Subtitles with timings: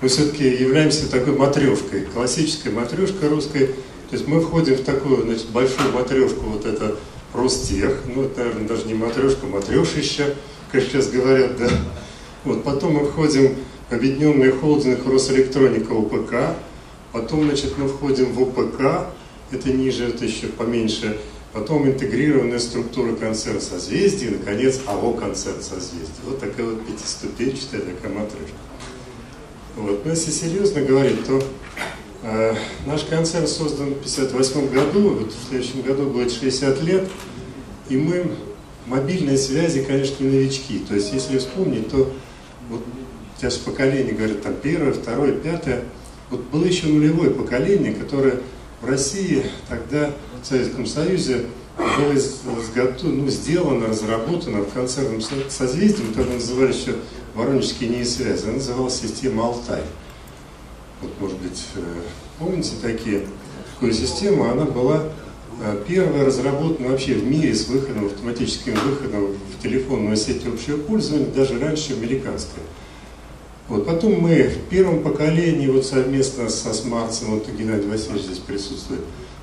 [0.00, 3.66] мы все-таки являемся такой матрешкой, классической матрешкой русской.
[4.10, 6.96] То есть мы входим в такую значит, большую матрешку, вот это
[7.34, 10.34] Ростех, ну это, наверное, даже не матрешка, матрешища,
[10.72, 11.68] как сейчас говорят, да.
[12.44, 13.56] Вот, потом мы входим
[13.90, 16.56] в объединенный холдинг Росэлектроника УПК,
[17.12, 19.08] потом, значит, мы входим в УПК,
[19.50, 21.18] это ниже, это еще поменьше,
[21.52, 26.22] потом интегрированная структура концерна созвездий, и, наконец, АО концерн созвездий.
[26.24, 28.56] Вот такая вот пятиступенчатая такая матрешка.
[29.78, 30.04] Вот.
[30.04, 31.40] Но если серьезно говорить, то
[32.24, 37.08] э, наш концерн создан в 1958 году, вот в следующем году будет 60 лет,
[37.88, 38.26] и мы
[38.86, 40.80] мобильной связи, конечно, не новички.
[40.80, 42.12] То есть, если вспомнить, то
[42.68, 42.82] вот
[43.36, 45.84] сейчас поколение говорят, там первое, второе, пятое,
[46.30, 48.40] вот было еще нулевое поколение, которое
[48.82, 50.10] в России тогда,
[50.42, 51.44] в Советском Союзе,
[51.78, 53.04] было изготов...
[53.04, 56.96] ну, сделано, разработано в концертном созвездии, тогда называли еще
[57.34, 59.82] Воронежские НИИ связи, она называлась система Алтай.
[61.00, 61.80] Вот, может быть, э,
[62.40, 63.22] помните такие,
[63.74, 65.04] такую систему, она была
[65.62, 71.26] э, первая разработана вообще в мире с выходом, автоматическим выходом в телефонную сеть общего пользования,
[71.26, 72.64] даже раньше американская.
[73.68, 79.02] Вот, потом мы в первом поколении, вот совместно со Смарцем, вот Геннадий Васильевич здесь присутствует,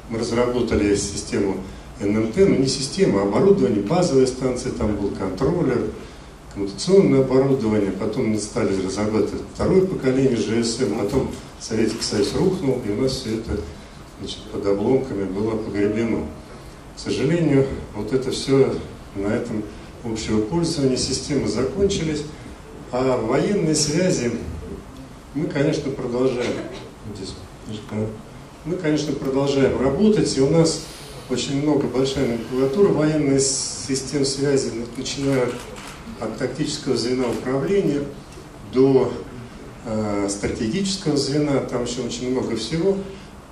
[0.09, 1.57] мы разработали систему
[1.99, 5.89] НМТ, но не система, а оборудование, базовая станция, там был контроллер,
[6.53, 13.01] коммутационное оборудование, потом мы стали разрабатывать второе поколение GSM, потом Советский Союз рухнул, и у
[13.01, 13.59] нас все это
[14.19, 16.25] значит, под обломками было погребено.
[16.95, 18.73] К сожалению, вот это все
[19.15, 19.63] на этом
[20.03, 22.23] общего пользования системы закончились,
[22.91, 24.31] а в военной связи
[25.33, 26.53] мы, конечно, продолжаем.
[27.15, 27.33] Здесь,
[28.63, 30.85] мы, конечно, продолжаем работать, и у нас
[31.29, 35.49] очень много, большая номенклатура военной систем связи, начиная
[36.19, 38.03] от тактического звена управления
[38.73, 39.11] до
[39.85, 42.97] э, стратегического звена, там еще очень много всего.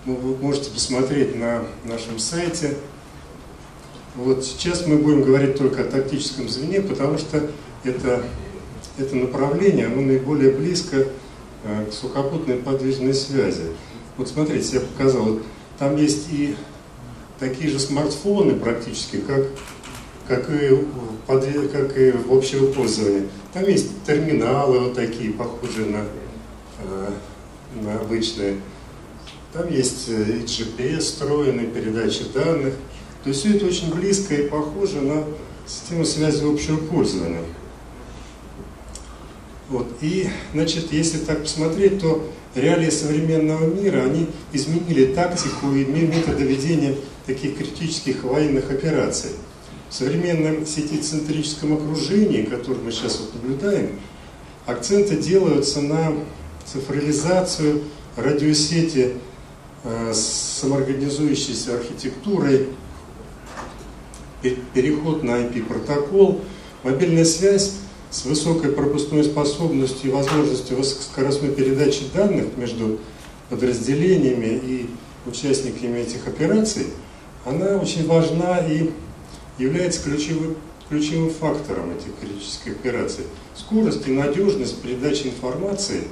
[0.06, 2.78] Ну, вы можете посмотреть на нашем сайте.
[4.16, 7.50] Вот сейчас мы будем говорить только о тактическом звене, потому что
[7.84, 8.23] это,
[9.00, 11.07] это направление, оно наиболее близко
[11.63, 13.63] э, к сухопутной подвижной связи.
[14.17, 15.44] Вот смотрите, я показал, вот,
[15.79, 16.55] там есть и
[17.43, 19.47] такие же смартфоны практически, как
[20.27, 20.69] как и,
[21.27, 23.27] как и в общего пользования.
[23.51, 26.05] Там есть терминалы вот такие, похожие на,
[26.79, 27.09] э,
[27.81, 28.55] на обычные.
[29.51, 32.73] Там есть э, и GPS, встроенные передачи данных.
[33.23, 35.25] То есть все это очень близко и похоже на
[35.67, 37.43] систему связи общего пользования.
[39.67, 39.87] Вот.
[39.99, 42.25] И, значит, если так посмотреть, то
[42.55, 46.95] реалии современного мира, они изменили тактику и методы ведения
[47.25, 49.31] таких критических военных операций.
[49.89, 54.00] В современном сетицентрическом окружении, которое мы сейчас вот наблюдаем,
[54.66, 56.13] акценты делаются на
[56.66, 57.84] цифрализацию
[58.16, 59.13] радиосети
[59.84, 62.69] э, с самоорганизующейся архитектурой,
[64.73, 66.41] переход на IP-протокол,
[66.84, 67.75] мобильная связь
[68.11, 73.00] с высокой пропускной способностью и возможностью высокоскоростной передачи данных между
[73.50, 74.90] подразделениями и
[75.25, 76.88] участниками этих операций,
[77.45, 78.91] она очень важна и
[79.57, 80.55] является ключевым,
[80.89, 83.25] ключевым фактором этих критических операций.
[83.55, 86.03] Скорость и надежность передачи информации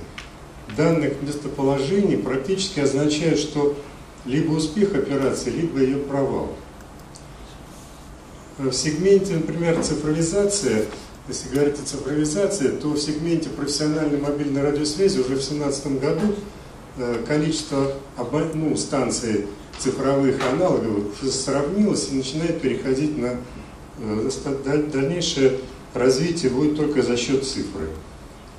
[0.76, 3.76] данных местоположений практически означают, что
[4.26, 6.50] либо успех операции, либо ее провал.
[8.58, 10.86] В сегменте, например, цифровизация,
[11.28, 16.36] если говорить о цифровизации, то в сегменте профессиональной мобильной радиосвязи уже в 2017 году
[16.98, 17.94] э, количество
[18.54, 19.48] ну, станций
[19.80, 23.38] цифровых аналогов сравнилось и начинает переходить на
[24.00, 24.30] э,
[24.92, 25.60] дальнейшее
[25.94, 27.90] развитие будет только за счет цифры.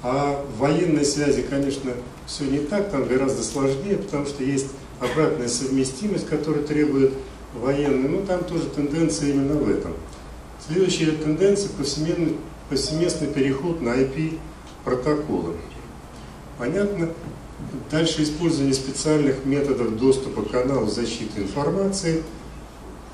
[0.02, 1.92] А в военной связи, конечно,
[2.26, 4.66] все не так, там гораздо сложнее, потому что есть
[5.00, 7.12] обратная совместимость, которая требует
[7.54, 9.92] военной, но там тоже тенденция именно в этом.
[10.66, 12.36] Следующая тенденция– повсеместный,
[12.68, 15.54] повсеместный переход на IP-протоколы.
[16.58, 17.10] Понятно,
[17.90, 22.22] Дальше использование специальных методов доступа к каналу защиты информации,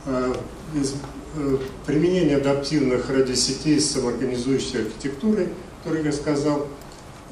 [0.06, 0.34] а,
[0.74, 5.48] э, применение адаптивных радиосетей с самоорганизующей архитектурой,
[5.82, 6.66] который я сказал,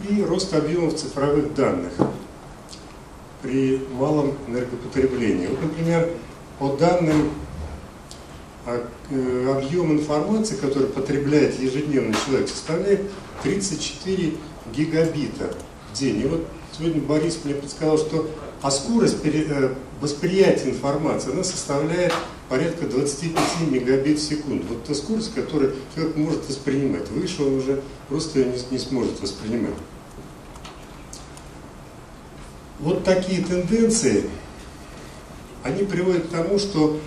[0.09, 1.93] и рост объемов цифровых данных
[3.43, 5.47] при малом энергопотреблении.
[5.47, 6.11] Вот, например,
[6.59, 7.31] по данным
[8.67, 13.03] э, объем информации, который потребляет ежедневно человек, составляет
[13.43, 14.35] 34
[14.75, 15.55] гигабита
[15.93, 16.23] в день.
[16.23, 18.29] И вот Сегодня Борис мне подсказал, что
[18.63, 22.13] а скорость э, восприятия информации, она составляет
[22.49, 24.65] порядка 25 мегабит в секунду.
[24.69, 27.09] Вот та скорость, которую человек может воспринимать.
[27.11, 29.75] Выше он уже просто не, не сможет воспринимать.
[32.79, 34.25] вот такие тенденции,
[35.63, 37.01] они приводят к тому, что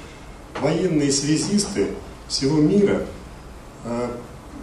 [0.62, 1.89] военные связисты
[2.27, 3.06] всего мира
[3.86, 4.10] э,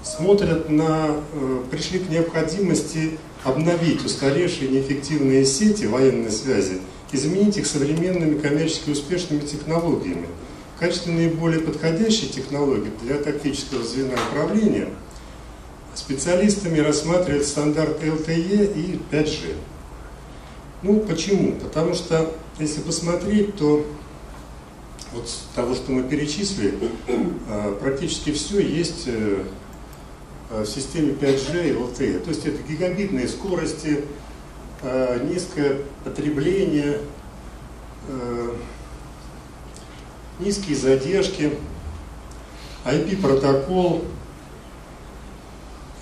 [0.02, 6.80] смотрят на, э, пришли к необходимости обновить устаревшие неэффективные сети военной связи
[7.12, 10.26] и заменить их современными коммерчески успешными технологиями.
[10.74, 14.88] В качестве наиболее подходящей технологии для тактического звена управления
[15.94, 19.54] специалистами рассматривают стандарт LTE и 5G.
[20.82, 21.52] Ну, почему?
[21.52, 23.86] Потому что, если посмотреть, то
[25.12, 26.74] вот с того, что мы перечислили,
[27.06, 29.44] э, практически все есть э,
[30.50, 32.20] в системе 5G и LTE.
[32.20, 34.04] То есть это гигабитные скорости,
[34.82, 36.98] э, низкое потребление,
[40.38, 41.52] низкие задержки,
[42.84, 44.04] IP-протокол.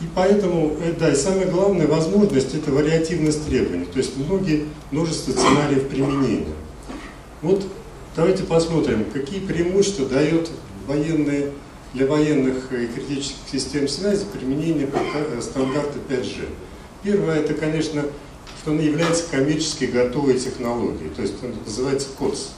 [0.00, 5.88] И поэтому, да, и самое главное, возможность– это вариативность требований, то есть многие, множество сценариев
[5.88, 6.52] применения.
[7.40, 7.64] Вот
[8.16, 10.50] давайте посмотрим, какие преимущества дает
[10.86, 11.52] военные,
[11.94, 14.88] для военных и критических систем связи применение
[15.40, 16.48] стандарта 5G.
[17.04, 18.04] Первое, это, конечно,
[18.60, 22.48] что она является коммерчески готовой технологией, то есть он называется COTS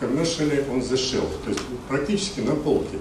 [0.00, 2.98] commercially on the shelf, то есть практически на полке.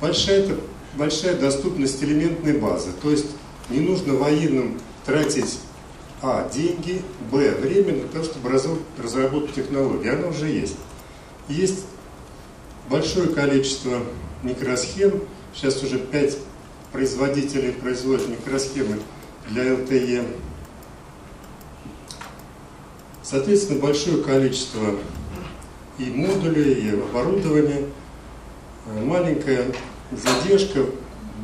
[0.00, 0.56] Большая, это,
[0.96, 3.26] большая доступность элементной базы, то есть
[3.70, 5.60] не нужно военным тратить
[6.20, 6.48] а.
[6.52, 7.52] деньги, б.
[7.52, 10.18] время на то, чтобы разработать технологию.
[10.18, 10.76] Она уже есть.
[11.48, 11.84] Есть
[12.88, 14.02] большое количество
[14.42, 15.22] микросхем.
[15.54, 16.38] Сейчас уже 5
[16.92, 18.98] производителей производят микросхемы
[19.48, 20.26] для LTE.
[23.22, 24.96] Соответственно, большое количество
[25.98, 27.86] и модули, и оборудование,
[28.86, 29.66] э, маленькая
[30.10, 30.86] задержка,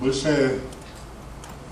[0.00, 0.58] большая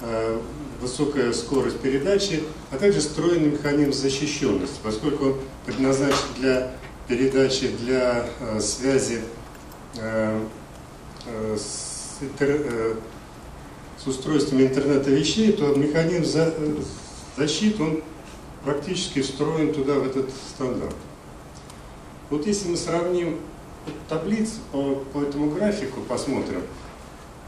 [0.02, 0.40] э,
[0.81, 5.34] высокая скорость передачи, а также встроенный механизм защищенности, поскольку он
[5.64, 6.73] предназначен для
[7.08, 9.20] передачи, для э, связи
[11.56, 12.94] с, интер, э,
[14.02, 16.76] с устройствами интернета вещей, то механизм за, э,
[17.37, 18.02] защиты, он
[18.64, 20.96] практически встроен туда, в этот стандарт.
[22.31, 23.38] Вот если мы сравним
[24.08, 26.62] таблицы по, по этому графику, посмотрим,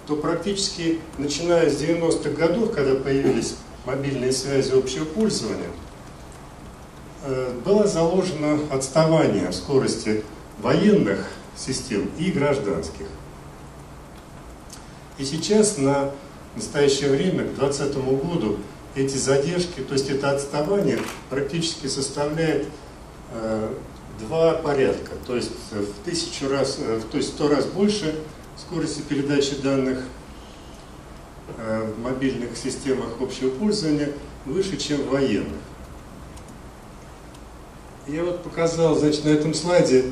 [0.07, 5.71] то практически начиная с 90-х годов, когда появились мобильные связи общего пользования,
[7.25, 10.23] э, было заложено отставание в скорости
[10.61, 11.27] военных
[11.57, 13.07] систем и гражданских.
[15.19, 16.13] И сейчас на
[16.55, 18.59] настоящее время, к 2020 году,
[18.95, 20.99] эти задержки, то есть это отставание
[21.29, 22.67] практически составляет
[23.33, 23.75] э,
[24.21, 28.15] два порядка, то есть в тысячу раз, э, то есть сто раз больше
[28.57, 30.03] скорости передачи данных
[31.59, 34.13] э, в мобильных системах общего пользования
[34.45, 35.59] выше, чем в военных.
[38.07, 40.07] Я вот показал, значит, на этом слайде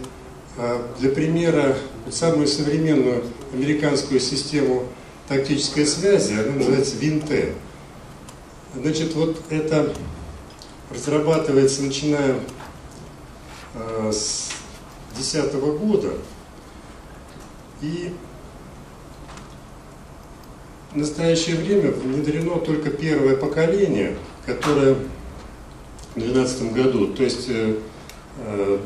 [0.98, 1.76] для примера
[2.10, 4.84] самую современную американскую систему
[5.28, 7.54] тактической связи, она называется ВИНТ.
[8.74, 9.92] Значит, вот это
[10.90, 12.36] разрабатывается, начиная
[13.76, 14.48] Э, с
[15.14, 16.12] 2010 года.
[17.82, 18.12] И
[20.92, 24.94] в настоящее время внедрено только первое поколение, которое
[26.14, 27.76] в 2012 году, то есть э,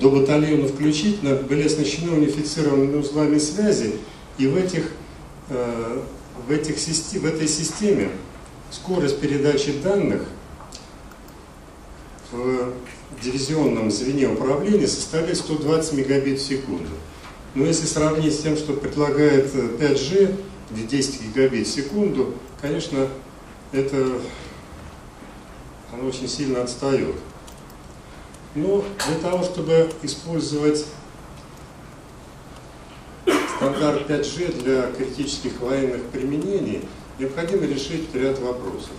[0.01, 3.97] до батальона включительно, были оснащены унифицированными узлами связи,
[4.39, 4.93] и в, этих,
[5.49, 6.03] э,
[6.47, 8.11] в, этих, в этой системе
[8.71, 10.23] скорость передачи данных
[12.33, 12.73] в
[13.23, 16.91] дивизионном звене управления составляет 120 мегабит в секунду.
[17.55, 20.37] Но если сравнить с тем, что предлагает 5G,
[20.71, 23.09] где 10 гигабит в секунду, конечно,
[23.73, 24.21] это
[25.93, 27.17] оно очень сильно отстает.
[28.55, 30.85] Но для того, чтобы использовать
[33.57, 36.83] стандарт 5G для критических военных применений,
[37.19, 38.93] необходимо решить ряд вопросов.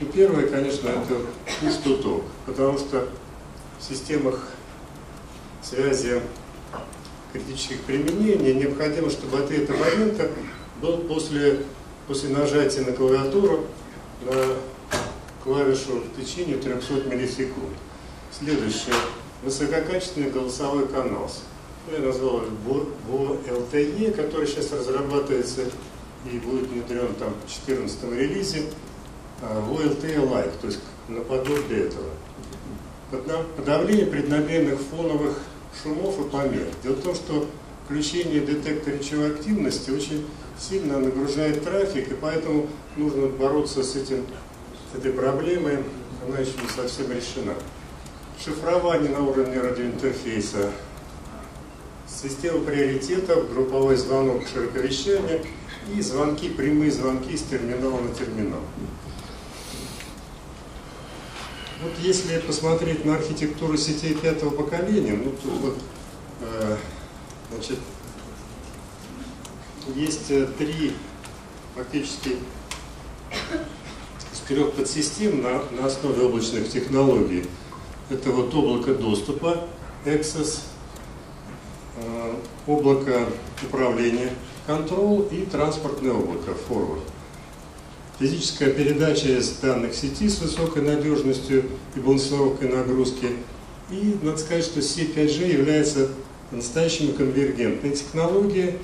[0.00, 1.20] И первое, конечно, это
[1.60, 3.08] пустоток, потому что
[3.78, 4.48] в системах
[5.62, 6.20] связи
[7.32, 10.30] критических применений необходимо, чтобы ответ абонента
[10.80, 11.60] был после,
[12.06, 13.66] после нажатия на клавиатуру
[14.24, 14.32] на
[15.44, 17.76] клавишу в течение 300 миллисекунд.
[18.30, 18.94] Следующее.
[19.42, 21.30] Высококачественный голосовой канал.
[21.90, 25.62] Я назвал его LTE, который сейчас разрабатывается
[26.30, 28.64] и будет внедрен там в 14 релизе.
[29.40, 32.10] VLTE-like, то есть наподобие этого
[33.56, 35.38] подавление преднамеренных фоновых
[35.82, 36.66] шумов и помех.
[36.82, 37.46] Дело в том, что
[37.84, 40.26] включение детектора речевой активности очень
[40.58, 42.66] сильно нагружает трафик, и поэтому
[42.96, 44.26] нужно бороться с, этим,
[44.92, 45.78] с этой проблемой,
[46.26, 47.54] она еще не совсем решена.
[48.42, 50.70] Шифрование на уровне радиоинтерфейса,
[52.06, 55.42] система приоритетов, групповой звонок широковещания
[55.94, 58.60] и звонки, прямые звонки с терминала на терминал.
[61.82, 65.78] Вот если посмотреть на архитектуру сетей пятого поколения, ну тут вот,
[66.40, 66.76] э,
[67.52, 67.78] значит,
[69.94, 70.94] есть э, три
[71.76, 72.36] фактически
[74.32, 77.44] из трех подсистем на, на основе облачных технологий.
[78.10, 79.64] Это вот облако доступа,
[80.06, 80.60] Access,
[81.96, 82.34] э,
[82.66, 83.26] облако
[83.62, 84.30] управления,
[84.66, 87.02] Control и транспортное облако, Forward.
[88.18, 93.28] Физическая передача из данных сети с высокой надежностью и балансировкой нагрузки.
[93.90, 96.08] И надо сказать, что сеть 5G является
[96.48, 98.78] по-настоящему конвергентной технологией.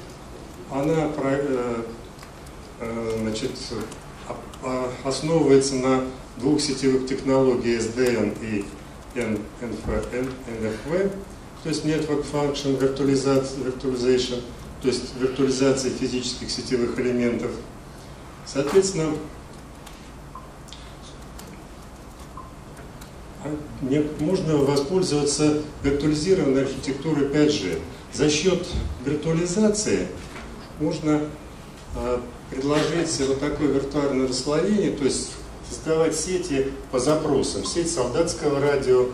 [0.71, 1.83] Она э,
[2.81, 3.53] э, значит,
[5.03, 6.05] основывается на
[6.37, 8.65] двух сетевых технологиях SDN и
[9.15, 11.11] NFV,
[11.63, 14.43] то есть Network Function Virtualization,
[14.83, 17.51] то есть виртуализация физических сетевых элементов.
[18.47, 19.15] Соответственно,
[24.21, 27.79] можно воспользоваться виртуализированной архитектурой 5G.
[28.13, 28.67] За счет
[29.05, 30.07] виртуализации
[30.81, 31.23] можно
[31.97, 35.33] а, предложить вот такое виртуальное расслоение, то есть
[35.75, 37.65] создавать сети по запросам.
[37.65, 39.07] Сеть солдатского радио,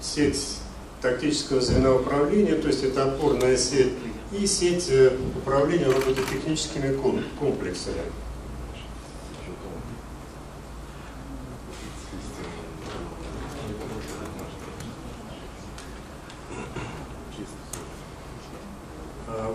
[0.00, 0.58] сеть
[1.00, 3.92] тактического звена управления, то есть это опорная сеть,
[4.32, 6.96] и сеть э, управления робототехническими
[7.38, 8.02] комплексами.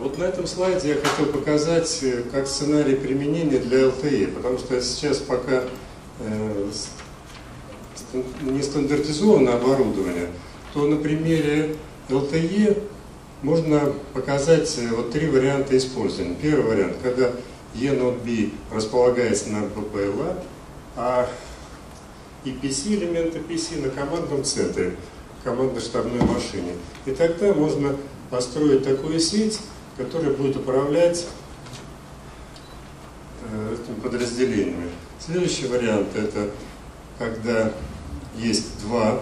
[0.02, 4.82] Вот на этом слайде я хотел показать э, как сценарий применения для LTE, потому что
[4.82, 5.64] сейчас пока
[8.46, 10.30] не стандартизовано оборудование,
[10.74, 11.76] то на примере
[12.10, 12.84] LTE
[13.42, 16.36] можно показать э, вот три варианта использования.
[16.42, 17.32] Первый вариант, когда
[17.76, 20.42] E-Node B располагается на BPLA,
[20.96, 21.30] а
[22.46, 24.96] EPC элементы PC на командном центре,
[25.44, 26.74] командно-штабной машине.
[27.06, 27.96] И тогда можно
[28.30, 29.60] построить такую сеть,
[29.98, 31.26] которая будет управлять
[33.44, 34.90] э, этими подразделениями.
[35.20, 36.50] Следующий вариант это
[37.18, 37.72] когда
[38.38, 39.22] есть два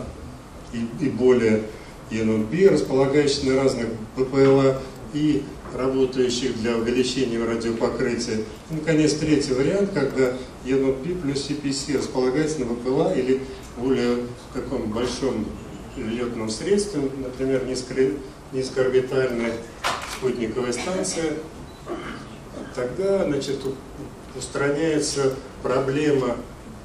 [0.73, 1.63] и, и более
[2.11, 4.81] ENB, располагающих на разных ППЛА
[5.13, 5.43] и
[5.75, 8.37] работающих для увеличения радиопокрытия.
[8.69, 10.33] И, наконец, третий вариант, когда
[10.65, 13.41] ENB плюс CPC располагается на ППЛА или
[13.77, 14.17] более
[14.53, 15.45] таком большом
[15.97, 17.63] летном средстве, например,
[18.51, 19.53] низкоорбитальной
[20.17, 21.33] спутниковая станция,
[22.75, 23.59] тогда значит,
[24.35, 26.37] устраняется проблема,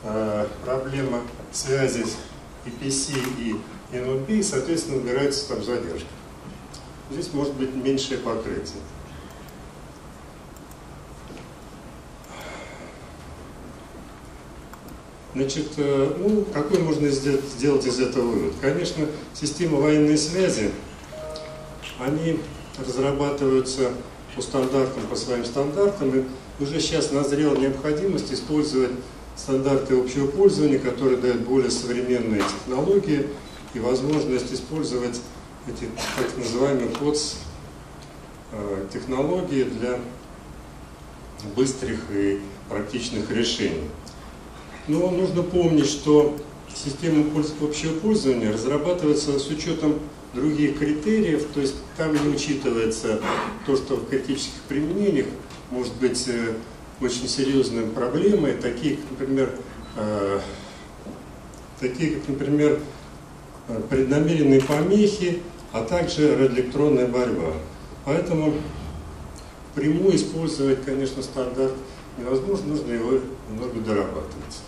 [0.04, 2.04] а, проблема связи
[2.64, 3.56] EPC и
[3.92, 6.08] NLP, и, соответственно, убирается там задержка.
[7.10, 8.82] Здесь может быть меньшее покрытие.
[15.34, 18.54] Значит, э, ну, какой можно сделать из этого вывод?
[18.60, 20.72] Конечно, система военной связи,
[22.00, 22.40] они
[22.84, 23.92] разрабатываются
[24.34, 26.24] по стандартам, по своим стандартам, и
[26.60, 28.90] уже сейчас назрела необходимость использовать
[29.38, 33.26] стандарты общего пользования, которые дают более современные технологии
[33.72, 35.20] и возможность использовать
[35.68, 37.36] эти так называемые КОЦ
[38.52, 40.00] э, технологии для
[41.54, 43.88] быстрых и практичных решений.
[44.88, 46.36] Но нужно помнить, что
[46.74, 47.24] система
[47.60, 50.00] общего пользования разрабатывается с учетом
[50.34, 53.20] других критериев, то есть там не учитывается
[53.66, 55.26] то, что в критических применениях
[55.70, 56.54] может быть э,
[57.00, 59.50] очень серьезной проблемой, такие, как, например,
[59.96, 60.40] э,
[61.80, 62.80] такие, как, например,
[63.68, 67.52] э, преднамеренные помехи, а также радиоэлектронная борьба.
[68.04, 68.54] Поэтому
[69.74, 71.74] прямую использовать, конечно, стандарт
[72.18, 74.58] невозможно, нужно его немного дорабатывать.